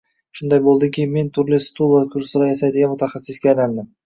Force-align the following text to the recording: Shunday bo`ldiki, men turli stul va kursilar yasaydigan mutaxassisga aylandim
Shunday 0.37 0.61
bo`ldiki, 0.67 1.05
men 1.11 1.29
turli 1.35 1.59
stul 1.67 1.93
va 1.97 2.01
kursilar 2.17 2.51
yasaydigan 2.53 2.93
mutaxassisga 2.97 3.55
aylandim 3.55 3.93